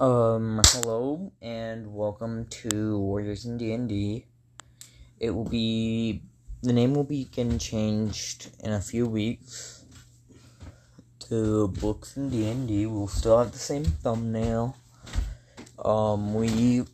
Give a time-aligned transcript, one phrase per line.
[0.00, 4.24] Um, hello and welcome to Warriors in D&D.
[5.18, 6.22] It will be
[6.62, 9.84] the name will be getting changed in a few weeks
[11.28, 12.86] to Books in D&D.
[12.86, 14.74] We'll still have the same thumbnail.
[15.84, 16.84] Um, we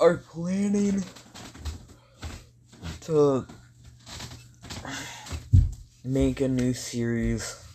[0.00, 1.04] are planning
[3.02, 3.46] to
[6.02, 7.67] make a new series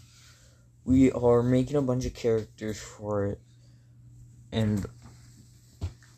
[0.86, 3.39] we are making a bunch of characters for it.
[4.52, 4.85] And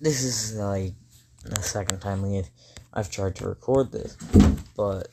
[0.01, 0.93] this is like
[1.43, 2.49] the second time we have,
[2.93, 4.17] I've tried to record this
[4.75, 5.07] but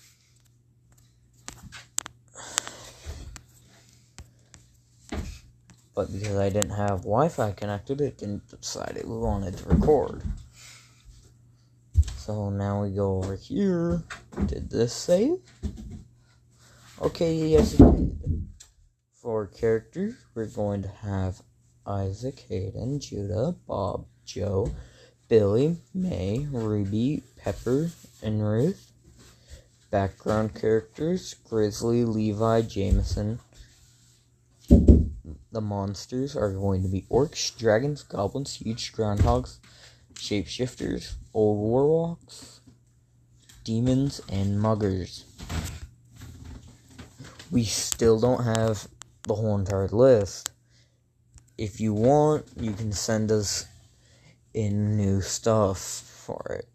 [5.95, 10.23] but because I didn't have Wi-Fi connected it didn't decide it wanted to record.
[12.17, 14.03] So now we go over here.
[14.47, 15.39] Did this save?
[17.01, 18.49] Okay yes it did
[19.23, 21.43] for characters, we're going to have
[21.87, 24.75] Isaac, Hayden, Judah, Bob, Joe,
[25.29, 28.91] Billy, May, Ruby, Pepper, and Ruth.
[29.93, 33.39] Background characters Grizzly, Levi, Jameson.
[34.69, 39.59] The monsters are going to be orcs, dragons, goblins, huge groundhogs,
[40.15, 42.61] shapeshifters, old warlocks,
[43.63, 45.25] demons, and muggers.
[47.53, 48.89] We still don't have
[49.27, 50.51] the whole entire list.
[51.59, 53.67] If you want, you can send us
[54.55, 56.69] in new stuff for it.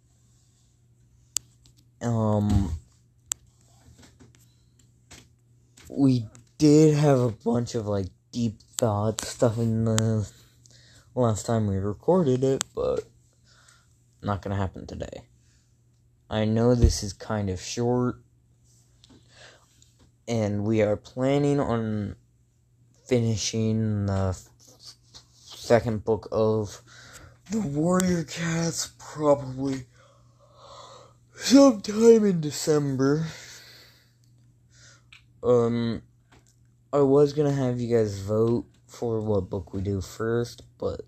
[2.06, 2.72] Um,
[5.90, 6.26] we
[6.58, 10.30] did have a bunch of like deep thought stuff in the
[11.16, 13.02] last time we recorded it, but
[14.22, 15.24] not gonna happen today.
[16.30, 18.18] I know this is kind of short,
[20.28, 22.16] and we are planning on
[23.08, 24.38] finishing the
[25.34, 26.82] second book of
[27.50, 29.86] the Warrior Cats probably
[31.34, 33.26] sometime in December.
[35.42, 36.02] Um,
[36.92, 41.02] I was gonna have you guys vote for what book we do first, but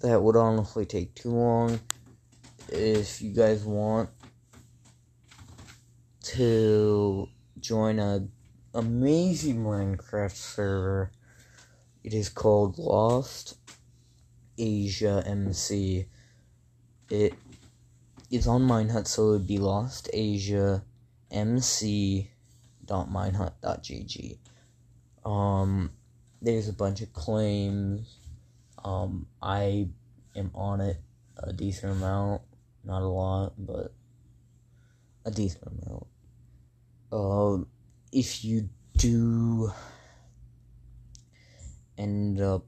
[0.00, 1.80] that would honestly take too long.
[2.68, 4.10] If you guys want
[6.24, 7.28] to
[7.60, 8.28] join a
[8.74, 11.10] amazing Minecraft server.
[12.04, 13.56] It is called Lost
[14.58, 16.06] Asia MC.
[17.10, 17.34] It
[18.30, 20.82] is on Minehut, so it would be Lost Asia
[21.30, 22.30] MC
[22.86, 24.38] minehut.gg.
[25.24, 25.90] Um,
[26.40, 28.18] there's a bunch of claims.
[28.84, 29.88] Um, I
[30.36, 30.98] am on it
[31.38, 32.42] a decent amount,
[32.84, 33.92] not a lot, but
[35.24, 36.06] a decent amount.
[37.12, 37.66] Um,
[38.12, 38.68] if you
[38.98, 39.72] do
[41.96, 42.66] end up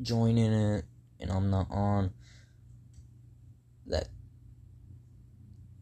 [0.00, 0.84] joining it
[1.18, 2.12] and I'm not on,
[3.86, 4.08] that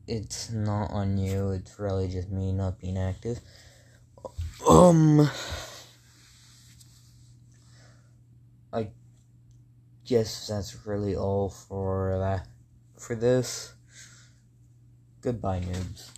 [0.09, 3.41] it's not on you, it's really just me not being active.
[4.69, 5.29] Um,
[8.73, 8.89] I
[10.07, 12.49] guess that's really all for that,
[12.99, 13.75] for this.
[15.21, 16.11] Goodbye, noobs.